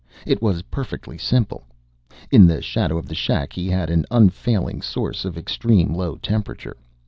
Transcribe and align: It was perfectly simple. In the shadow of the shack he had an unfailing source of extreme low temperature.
It 0.25 0.41
was 0.41 0.63
perfectly 0.63 1.19
simple. 1.19 1.63
In 2.31 2.47
the 2.47 2.59
shadow 2.63 2.97
of 2.97 3.05
the 3.07 3.13
shack 3.13 3.53
he 3.53 3.67
had 3.67 3.91
an 3.91 4.07
unfailing 4.09 4.81
source 4.81 5.25
of 5.25 5.37
extreme 5.37 5.93
low 5.93 6.15
temperature. 6.15 6.77